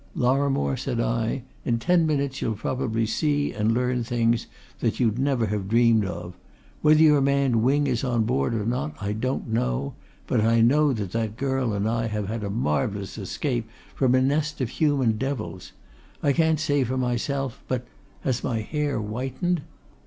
[0.15, 4.47] "Lorrimore," said I, "in ten minutes you'll probably see and learn things
[4.79, 6.33] that you'd never have dreamed of.
[6.81, 9.93] Whether your man Wing is on board or not I don't know
[10.25, 14.23] but I know that that girl and I have had a marvellous escape from a
[14.23, 15.71] nest of human devils!
[16.23, 17.85] I can't say for myself, but
[18.21, 19.61] has my hair whitened?"